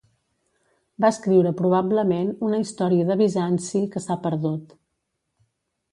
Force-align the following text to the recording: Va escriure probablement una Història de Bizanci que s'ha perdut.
Va 1.05 1.11
escriure 1.15 1.51
probablement 1.59 2.33
una 2.49 2.63
Història 2.63 3.07
de 3.11 3.19
Bizanci 3.23 3.83
que 3.95 4.03
s'ha 4.07 4.19
perdut. 4.29 4.79